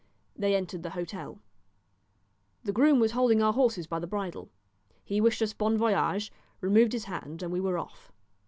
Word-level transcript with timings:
They 0.35 0.55
entered 0.55 0.81
the 0.81 0.89
hotel. 0.97 1.37
The 2.63 2.71
groom 2.71 2.99
was 2.99 3.11
holding 3.11 3.39
our 3.39 3.53
horses 3.53 3.85
by 3.85 3.99
the 3.99 4.07
bridle. 4.07 4.49
He 5.03 5.21
wished 5.21 5.43
us 5.43 5.53
bon 5.53 5.77
voyage, 5.77 6.31
removed 6.59 6.93
his 6.93 7.05
hand, 7.05 7.43
and 7.43 7.51
we 7.53 7.61
were 7.61 7.77
off. 7.77 8.11